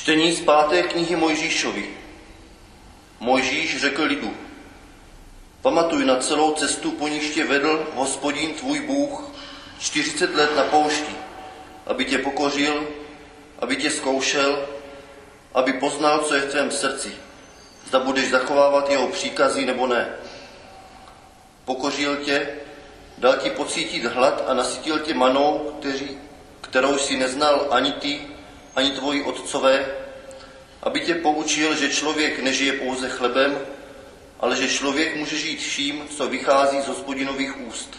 [0.00, 1.90] Čtení z páté knihy Mojžíšovi.
[3.20, 4.32] Mojžíš řekl lidu,
[5.62, 9.30] pamatuj na celou cestu, po níž tě vedl hospodin tvůj Bůh
[9.78, 11.16] 40 let na poušti,
[11.86, 12.88] aby tě pokořil,
[13.58, 14.68] aby tě zkoušel,
[15.54, 17.12] aby poznal, co je v tvém srdci,
[17.88, 20.08] zda budeš zachovávat jeho příkazy nebo ne.
[21.64, 22.48] Pokořil tě,
[23.18, 26.18] dal ti pocítit hlad a nasytil tě manou, kteří,
[26.60, 28.29] kterou si neznal ani ty,
[28.80, 29.86] ani tvoji otcové,
[30.82, 33.58] aby tě poučil, že člověk nežije pouze chlebem,
[34.40, 37.96] ale že člověk může žít vším, co vychází z hospodinových úst.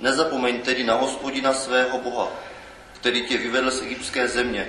[0.00, 2.28] Nezapomeň tedy na hospodina svého Boha,
[2.92, 4.68] který tě vyvedl z egyptské země,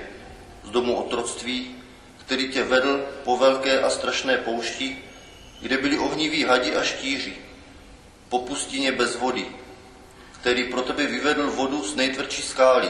[0.64, 1.76] z domu otroctví,
[2.18, 4.98] který tě vedl po velké a strašné poušti,
[5.60, 7.32] kde byli ohniví hadi a štíři,
[8.28, 9.46] po pustině bez vody,
[10.40, 12.88] který pro tebe vyvedl vodu z nejtvrdší skály,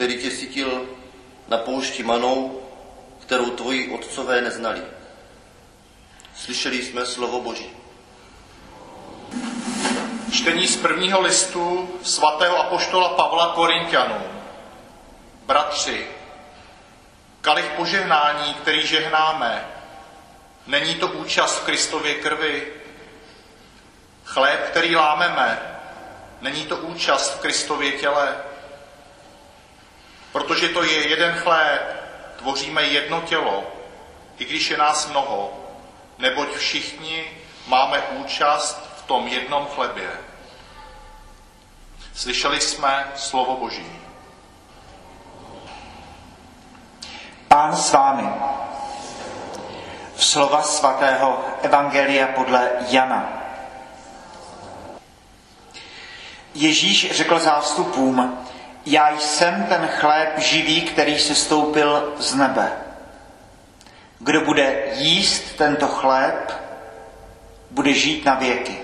[0.00, 0.88] který tě sytil
[1.48, 2.62] na poušti manou,
[3.18, 4.82] kterou tvoji otcové neznali.
[6.36, 7.70] Slyšeli jsme slovo Boží.
[10.32, 14.22] Čtení z prvního listu svatého apoštola Pavla Korintianů.
[15.46, 16.06] Bratři,
[17.40, 19.68] kalich požehnání, který žehnáme,
[20.66, 22.72] není to účast v Kristově krvi.
[24.24, 25.80] Chléb, který lámeme,
[26.40, 28.49] není to účast v Kristově těle.
[30.32, 31.82] Protože to je jeden chléb,
[32.36, 33.64] tvoříme jedno tělo,
[34.38, 35.52] i když je nás mnoho,
[36.18, 37.24] neboť všichni
[37.66, 40.10] máme účast v tom jednom chlebě.
[42.14, 43.86] Slyšeli jsme slovo Boží.
[47.48, 48.28] Pán s vámi.
[50.16, 53.42] Slova svatého Evangelia podle Jana.
[56.54, 58.46] Ježíš řekl zástupům,
[58.86, 62.72] já jsem ten chléb živý, který se stoupil z nebe.
[64.18, 66.52] Kdo bude jíst tento chléb,
[67.70, 68.78] bude žít na věky.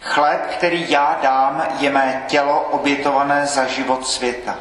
[0.00, 4.56] Chléb, který já dám, je mé tělo obětované za život světa.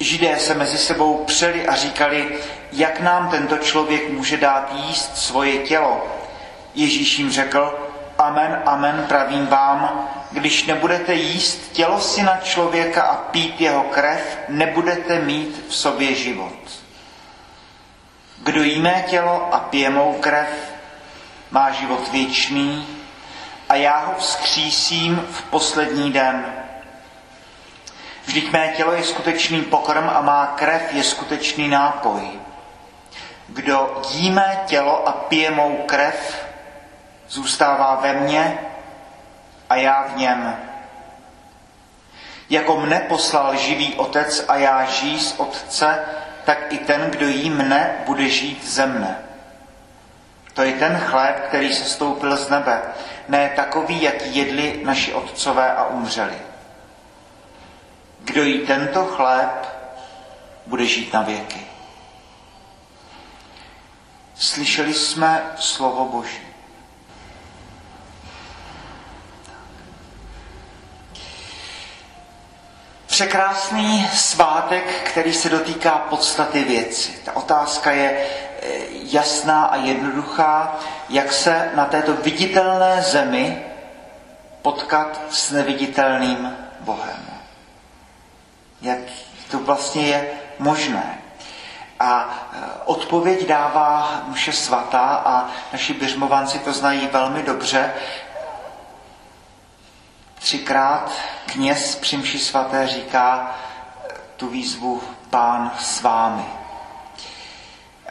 [0.00, 2.38] Židé se mezi sebou přeli a říkali,
[2.72, 6.06] jak nám tento člověk může dát jíst svoje tělo.
[6.74, 7.87] Ježíš jim řekl,
[8.18, 15.18] amen, amen, pravím vám, když nebudete jíst tělo syna člověka a pít jeho krev, nebudete
[15.18, 16.52] mít v sobě život.
[18.38, 20.48] Kdo jí mé tělo a pije mou krev,
[21.50, 22.86] má život věčný
[23.68, 26.44] a já ho vzkřísím v poslední den.
[28.26, 32.20] Vždyť mé tělo je skutečný pokrm a má krev je skutečný nápoj.
[33.48, 36.47] Kdo jí mé tělo a pije mou krev,
[37.28, 38.58] zůstává ve mně
[39.70, 40.56] a já v něm.
[42.50, 46.04] Jako mne poslal živý otec a já žijí z otce,
[46.44, 49.18] tak i ten, kdo jí mne, bude žít ze mne.
[50.54, 52.82] To je ten chléb, který se stoupil z nebe,
[53.28, 56.38] ne takový, jak jedli naši otcové a umřeli.
[58.20, 59.68] Kdo jí tento chléb,
[60.66, 61.66] bude žít na věky.
[64.34, 66.47] Slyšeli jsme slovo Boží.
[73.18, 77.18] Překrásný svátek, který se dotýká podstaty věci.
[77.24, 80.76] Ta otázka je eh, jasná a jednoduchá,
[81.08, 83.62] jak se na této viditelné zemi
[84.62, 87.26] potkat s neviditelným Bohem.
[88.82, 88.98] Jak
[89.50, 91.18] to vlastně je možné.
[92.00, 97.92] A eh, odpověď dává muše svatá a naši běžmovanci to znají velmi dobře.
[100.38, 101.12] Třikrát
[101.46, 103.56] kněz při mši svaté říká
[104.36, 106.44] tu výzvu Pán s vámi.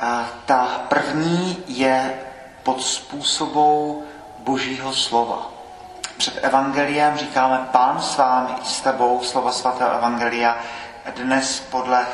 [0.02, 2.20] A ta první je
[2.64, 4.04] pod způsobou
[4.40, 5.50] Božího slova.
[6.18, 10.58] Před evangeliem říkáme Pán s vámi i s tebou, slova svatého evangelia,
[11.16, 12.06] dnes podle,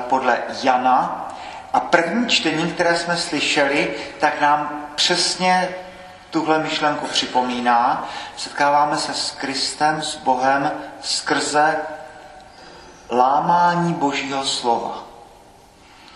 [0.00, 1.28] podle Jana.
[1.72, 5.68] A první čtení, které jsme slyšeli, tak nám přesně
[6.30, 8.08] tuhle myšlenku připomíná.
[8.36, 10.72] Setkáváme se s Kristem, s Bohem
[11.02, 11.76] skrze
[13.10, 15.02] lámání Božího slova.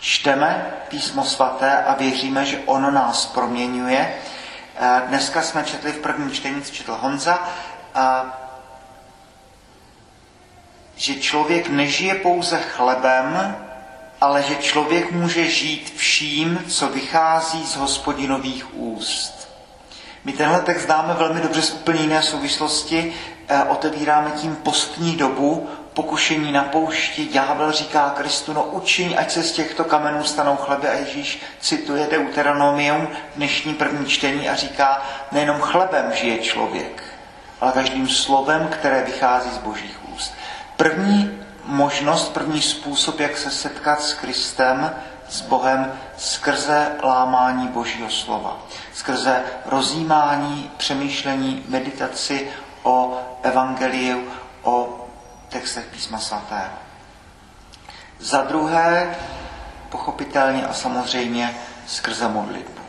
[0.00, 4.14] Čteme písmo svaté a věříme, že ono nás proměňuje.
[5.06, 7.48] Dneska jsme četli v prvním čtení, četl Honza,
[10.96, 13.56] že člověk nežije pouze chlebem,
[14.20, 19.43] ale že člověk může žít vším, co vychází z hospodinových úst.
[20.24, 23.14] My tenhle text známe velmi dobře z úplně jiné souvislosti.
[23.48, 29.42] Eh, otevíráme tím postní dobu pokušení na poušti, ďábel říká Kristu, no učiň, ať se
[29.42, 35.60] z těchto kamenů stanou chleby a Ježíš cituje Deuteronomium, dnešní první čtení a říká, nejenom
[35.60, 37.02] chlebem žije člověk,
[37.60, 40.34] ale každým slovem, které vychází z božích úst.
[40.76, 44.94] První možnost, první způsob, jak se setkat s Kristem,
[45.34, 48.56] s Bohem, skrze lámání Božího slova,
[48.92, 52.50] skrze rozjímání, přemýšlení, meditaci
[52.82, 54.28] o evangeliu,
[54.62, 55.06] o
[55.48, 56.72] textech písma svatého.
[58.18, 59.16] Za druhé,
[59.88, 62.82] pochopitelně a samozřejmě skrze modlitbu.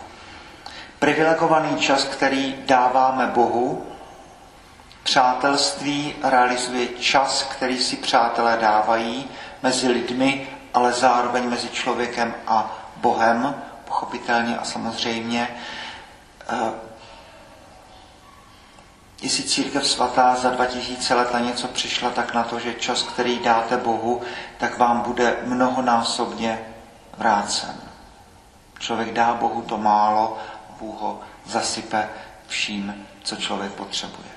[1.00, 3.86] Privilegovaný čas, který dáváme Bohu,
[5.04, 9.30] přátelství realizuje čas, který si přátelé dávají
[9.64, 15.48] mezi lidmi, ale zároveň mezi člověkem a Bohem, pochopitelně a samozřejmě.
[16.50, 16.72] Eh,
[19.22, 23.40] Jestli církev svatá za 2000 let na něco přišla, tak na to, že čas, který
[23.40, 24.22] dáte Bohu,
[24.58, 26.60] tak vám bude mnohonásobně
[27.18, 27.76] vrácen.
[28.80, 30.38] Člověk dá Bohu to málo,
[30.80, 32.10] Bůh ho zasype
[32.48, 34.30] vším, co člověk potřebuje.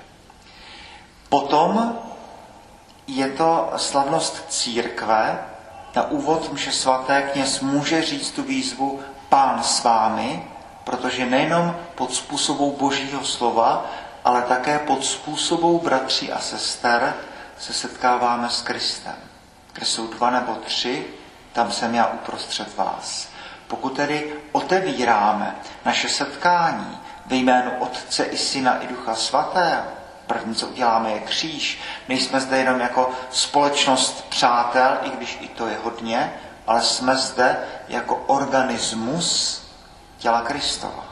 [1.29, 1.99] Potom
[3.07, 5.39] je to slavnost církve.
[5.95, 8.99] Na úvod mše svaté kněz může říct tu výzvu
[9.29, 10.43] Pán s vámi,
[10.83, 13.85] protože nejenom pod způsobou božího slova,
[14.25, 17.13] ale také pod způsobou bratří a sester
[17.59, 19.15] se setkáváme s Kristem.
[19.73, 21.07] Kde jsou dva nebo tři,
[21.53, 23.27] tam jsem já uprostřed vás.
[23.67, 29.83] Pokud tedy otevíráme naše setkání ve jménu Otce i Syna i Ducha Svatého,
[30.29, 31.79] první, co uděláme, je kříž.
[32.07, 36.33] Nejsme zde jenom jako společnost přátel, i když i to je hodně,
[36.67, 39.61] ale jsme zde jako organismus
[40.17, 41.09] těla Kristova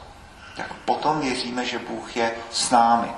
[0.58, 3.08] tak potom věříme, že Bůh je s námi.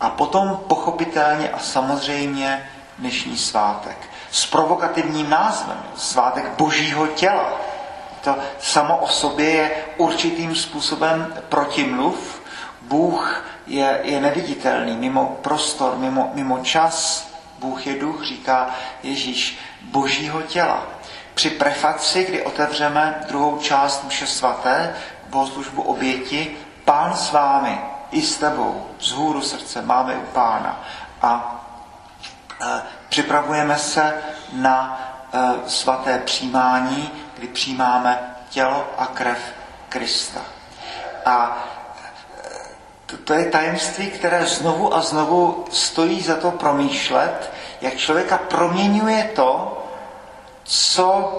[0.00, 3.96] A potom pochopitelně a samozřejmě dnešní svátek.
[4.30, 7.52] S provokativním názvem svátek božího těla.
[8.24, 12.42] To samo o sobě je určitým způsobem protimluv.
[12.82, 17.28] Bůh je, je neviditelný, mimo prostor, mimo, mimo čas.
[17.58, 18.70] Bůh je duch, říká
[19.02, 20.82] Ježíš, božího těla.
[21.34, 24.96] Při prefaci, kdy otevřeme druhou část mše svaté,
[25.26, 27.80] bohoslužbu oběti, pán s vámi,
[28.10, 30.80] i s tebou, z hůru srdce máme u pána.
[31.22, 31.60] A
[32.62, 34.14] e, připravujeme se
[34.52, 35.00] na
[35.32, 39.38] e, svaté přijímání, kdy přijímáme tělo a krev
[39.88, 40.40] Krista.
[41.26, 41.64] A
[43.14, 49.30] to, to je tajemství, které znovu a znovu stojí za to promýšlet, jak člověka proměňuje
[49.34, 49.82] to,
[50.64, 51.32] co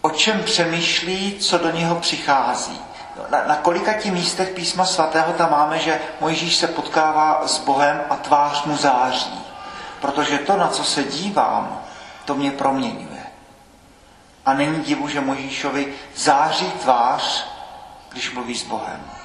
[0.00, 2.80] o čem přemýšlí, co do něho přichází.
[3.30, 8.00] Na, na kolika ti místech písma svatého tam máme, že Mojžíš se potkává s Bohem
[8.10, 9.44] a tvář mu září.
[10.00, 11.80] Protože to, na co se dívám,
[12.24, 13.26] to mě proměňuje.
[14.46, 17.46] A není divu, že Mojžíšovi září tvář,
[18.12, 19.19] když mluví s Bohem.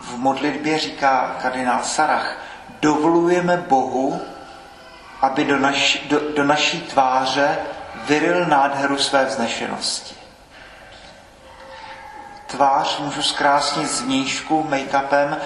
[0.00, 2.36] V modlitbě říká kardinál Sarach,
[2.80, 4.20] dovolujeme Bohu,
[5.22, 7.58] aby do, naš, do, do naší tváře
[7.94, 10.14] vyril nádheru své vznešenosti.
[12.46, 15.36] Tvář můžu zkrásnit zvnějšku, make-upem,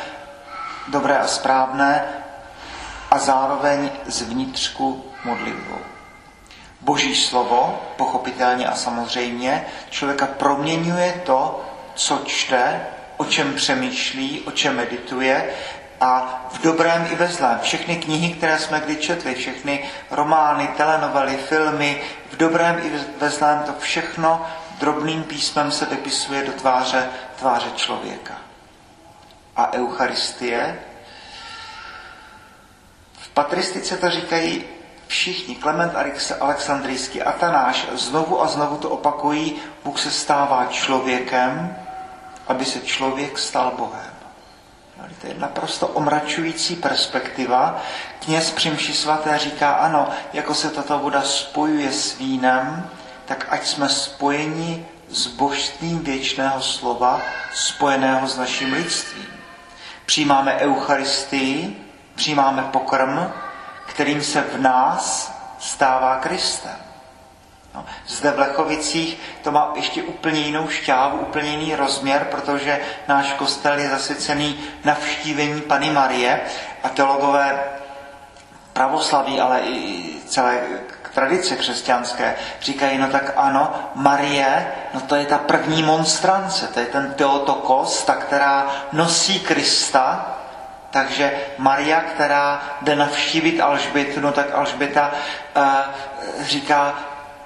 [0.89, 2.05] dobré a správné,
[3.11, 5.79] a zároveň zvnitřku modlitbou.
[6.81, 12.81] Boží slovo, pochopitelně a samozřejmě, člověka proměňuje to, co čte,
[13.17, 15.51] o čem přemýšlí, o čem medituje
[16.01, 17.59] a v dobrém i ve zlém.
[17.63, 23.59] Všechny knihy, které jsme kdy četli, všechny romány, telenovely, filmy, v dobrém i ve zlém,
[23.59, 24.47] to všechno
[24.79, 28.35] drobným písmem se vypisuje do tváře, tváře člověka.
[29.57, 30.81] A Eucharistie,
[33.13, 34.65] v patristice to říkají
[35.11, 35.93] všichni, Klement
[36.41, 41.77] Alexandrijský, Atanáš, znovu a znovu to opakují, Bůh se stává člověkem,
[42.49, 44.11] aby se člověk stal Bohem.
[45.21, 47.83] To je naprosto omračující perspektiva.
[48.25, 52.91] Kněz při svaté říká, ano, jako se tato voda spojuje s vínem,
[53.25, 57.21] tak ať jsme spojeni s božstvím věčného slova,
[57.55, 59.29] spojeného s naším lidstvím.
[60.07, 61.77] Přijímáme Eucharistii,
[62.15, 63.19] přijímáme pokrm,
[63.91, 66.77] kterým se v nás stává Kristem.
[67.75, 73.33] No, zde v Lechovicích to má ještě úplně jinou šťávu, úplně jiný rozměr, protože náš
[73.33, 76.41] kostel je zasycený navštívení Pany Marie
[76.83, 77.61] a teologové
[78.73, 80.61] pravoslaví, ale i celé
[81.15, 86.87] tradice křesťanské říkají, no tak ano, Marie, no to je ta první monstrance, to je
[86.87, 90.37] ten Teotokos, ta, která nosí Krista
[90.91, 95.13] Takže Maria, která jde navštívit Alžbětu, no tak Alžběta
[95.57, 95.65] uh,
[96.45, 96.95] říká,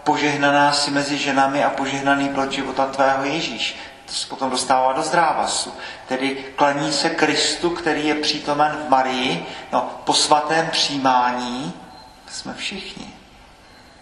[0.04, 3.76] požehnaná si mezi ženami a požehnaný plod života tvého Ježíš.
[4.06, 5.74] To se potom dostává do zdrávasu.
[6.08, 11.72] Tedy klaní se Kristu, který je přítomen v Marii, no, po svatém přijímání
[12.30, 13.14] jsme všichni.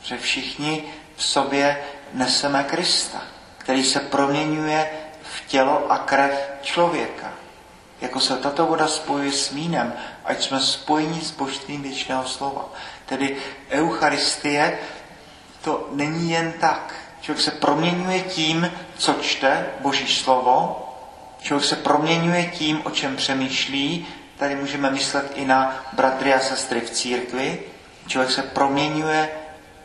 [0.03, 0.85] Že všichni
[1.17, 1.83] v sobě
[2.13, 3.19] neseme Krista,
[3.59, 4.91] který se proměňuje
[5.23, 7.42] v tělo a krev člověka.
[8.03, 9.93] Jako se tato voda spojuje s mínem,
[10.25, 12.69] ať jsme spojeni s božstvím věčného slova.
[13.07, 13.37] Tedy
[13.71, 14.79] Eucharistie
[15.65, 16.95] to není jen tak.
[17.21, 20.89] Člověk se proměňuje tím, co čte Boží slovo,
[21.41, 24.07] člověk se proměňuje tím, o čem přemýšlí,
[24.37, 27.63] tady můžeme myslet i na bratry a sestry v církvi,
[28.07, 29.29] člověk se proměňuje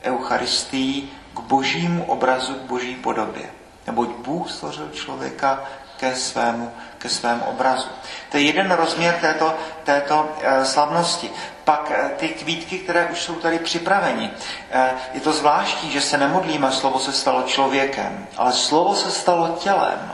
[0.03, 3.49] Eucharistií k božímu obrazu, k boží podobě.
[3.87, 5.63] Neboť Bůh stvořil člověka
[5.97, 7.87] ke svému, ke svému obrazu.
[8.31, 11.31] To je jeden rozměr této, této e, slavnosti.
[11.63, 14.31] Pak e, ty kvítky, které už jsou tady připraveni.
[14.71, 19.47] E, je to zvláštní, že se nemodlíme, slovo se stalo člověkem, ale slovo se stalo
[19.59, 20.13] tělem.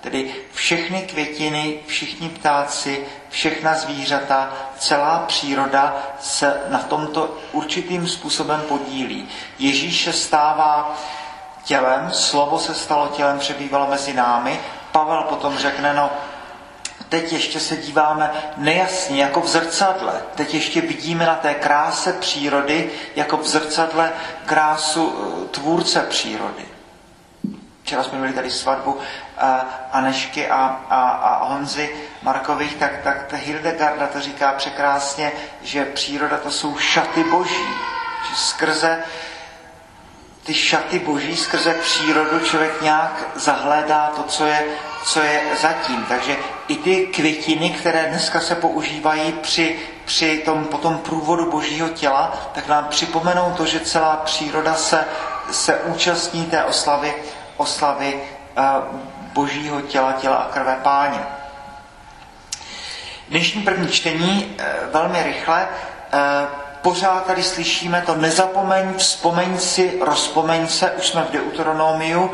[0.00, 9.28] Tedy všechny květiny, všichni ptáci, všechna zvířata, celá příroda se na tomto určitým způsobem podílí.
[9.58, 10.96] Ježíš se stává
[11.64, 14.60] tělem, slovo se stalo tělem, přebývalo mezi námi.
[14.92, 16.10] Pavel potom řekne, no
[17.08, 20.22] teď ještě se díváme nejasně, jako v zrcadle.
[20.34, 24.12] Teď ještě vidíme na té kráse přírody, jako v zrcadle
[24.46, 25.14] krásu
[25.44, 26.64] eh, tvůrce přírody.
[27.82, 29.00] Včera jsme měli tady svatbu uh,
[29.92, 36.38] Anešky a, a, a Honzy Markových, tak, tak ta Hildegarda to říká překrásně, že příroda
[36.38, 37.66] to jsou šaty boží.
[38.30, 39.02] Že skrze
[40.48, 44.64] ty šaty boží, skrze přírodu člověk nějak zahledá to, co je,
[45.04, 46.04] co je zatím.
[46.08, 46.36] Takže
[46.68, 52.68] i ty květiny, které dneska se používají při, při tom potom průvodu božího těla, tak
[52.68, 55.04] nám připomenou to, že celá příroda se,
[55.50, 57.14] se účastní té oslavy
[57.56, 58.14] oslavy
[58.56, 58.62] eh,
[59.32, 61.18] božího těla, těla a krve páně.
[63.28, 65.68] Dnešní první čtení eh, velmi rychle.
[66.78, 72.30] Eh, pořád tady slyšíme to nezapomeň, vzpomeň si, rozpomeň se, už jsme v Deuteronomiu.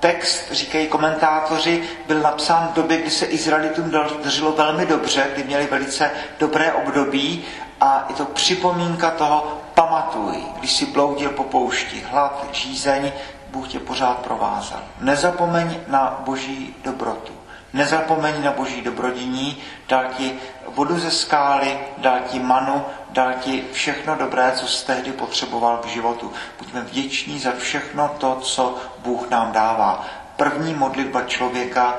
[0.00, 3.90] Text, říkají komentátoři, byl napsán v době, kdy se Izraelitům
[4.24, 7.44] dařilo velmi dobře, kdy měli velice dobré období
[7.80, 13.12] a je to připomínka toho, pamatuj, když si bloudil po poušti, hlad, žízeň,
[13.50, 14.78] Bůh tě pořád provázel.
[15.00, 17.32] Nezapomeň na boží dobrotu.
[17.72, 24.16] Nezapomeň na boží dobrodění, dal ti vodu ze skály, dal ti manu, dal ti všechno
[24.16, 26.32] dobré, co jsi tehdy potřeboval k životu.
[26.58, 30.06] Buďme vděční za všechno to, co Bůh nám dává.
[30.36, 31.96] První modlitba člověka,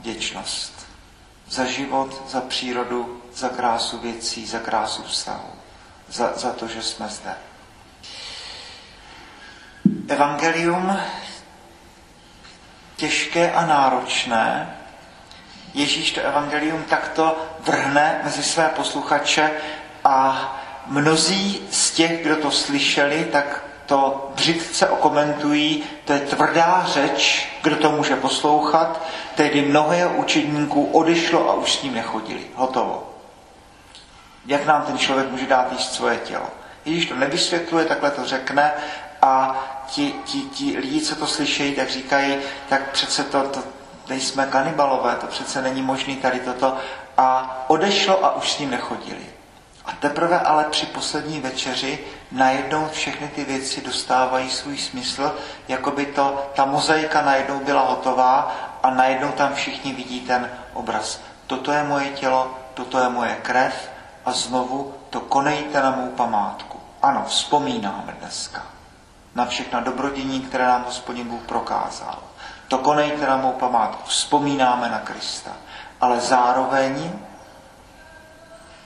[0.00, 0.86] vděčnost.
[1.48, 5.50] Za život, za přírodu, za krásu věcí, za krásu vztahu.
[6.08, 7.34] Za, za to, že jsme zde
[10.08, 11.00] evangelium
[12.96, 14.77] těžké a náročné.
[15.74, 19.50] Ježíš to evangelium takto vrhne mezi své posluchače
[20.04, 20.54] a
[20.86, 27.76] mnozí z těch, kdo to slyšeli, tak to břitce okomentují, to je tvrdá řeč, kdo
[27.76, 29.02] to může poslouchat,
[29.34, 32.46] tedy mnohé učedníků odešlo a už s ním nechodili.
[32.54, 33.10] Hotovo.
[34.46, 36.46] Jak nám ten člověk může dát jíst svoje tělo?
[36.84, 38.72] Ježíš to nevysvětluje, takhle to řekne
[39.22, 42.36] a ti, ti, ti lidi, co to slyšejí, tak říkají,
[42.68, 43.62] tak přece to, to
[44.08, 46.76] nejsme kanibalové, to přece není možný tady toto.
[47.16, 49.26] A odešlo a už s ním nechodili.
[49.86, 51.98] A teprve ale při poslední večeři
[52.32, 55.34] najednou všechny ty věci dostávají svůj smysl,
[55.68, 61.20] jako by to, ta mozaika najednou byla hotová a najednou tam všichni vidí ten obraz.
[61.46, 63.90] Toto je moje tělo, toto je moje krev
[64.24, 66.80] a znovu to konejte na mou památku.
[67.02, 68.62] Ano, vzpomínáme dneska
[69.34, 72.18] na všechna dobrodění, které nám hospodin Bůh prokázal.
[72.68, 75.50] To konejte na mou památku, vzpomínáme na Krista,
[76.00, 77.12] ale zároveň,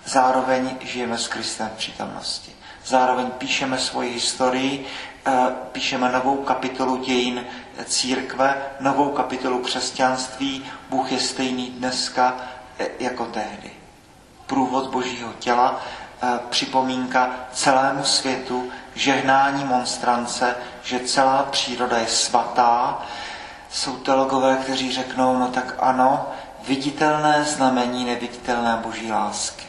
[0.04, 2.52] zároveň žijeme s Kristem v přítomnosti.
[2.86, 4.86] Zároveň píšeme svoji historii,
[5.26, 5.32] eh,
[5.72, 7.46] píšeme novou kapitolu dějin
[7.84, 10.64] církve, novou kapitolu křesťanství.
[10.90, 12.36] Bůh je stejný dneska
[12.78, 13.70] eh, jako tehdy.
[14.46, 15.80] Průvod božího těla,
[16.22, 23.02] eh, připomínka celému světu, žehnání monstrance, že celá příroda je svatá.
[23.72, 26.28] Jsou teologové, kteří řeknou, no tak ano,
[26.68, 29.66] viditelné znamení neviditelné boží lásky.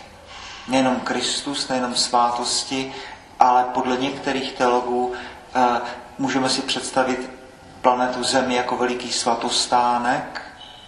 [0.68, 2.94] Nejenom Kristus, nejenom svátosti,
[3.40, 5.14] ale podle některých teologů
[5.56, 5.82] eh,
[6.18, 7.30] můžeme si představit
[7.82, 10.42] planetu Zemi jako veliký svatostánek,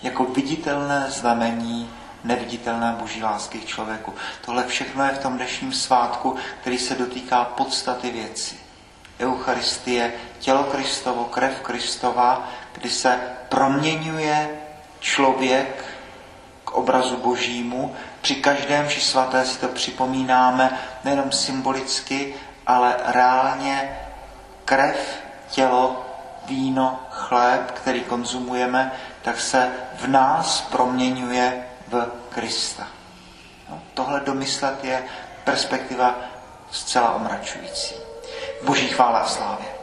[0.04, 1.90] jako viditelné znamení
[2.24, 4.14] neviditelné boží lásky k člověku.
[4.46, 8.56] Tohle všechno je v tom dnešním svátku, který se dotýká podstaty věci.
[9.20, 14.50] Eucharistie, tělo Kristovo, krev Kristova, kdy se proměňuje
[15.00, 15.86] člověk
[16.66, 17.96] k obrazu božímu.
[18.22, 22.36] Při každém vši svaté si to připomínáme nejenom symbolicky,
[22.68, 24.00] ale reálně
[24.66, 26.06] krev, tělo,
[26.46, 28.92] víno, chléb, který konzumujeme,
[29.22, 32.88] tak se v nás proměňuje v Krista.
[33.70, 35.04] No, tohle domyslet je
[35.44, 36.16] perspektiva
[36.72, 37.96] zcela omračující.
[38.64, 39.75] Boží chvála a slávě.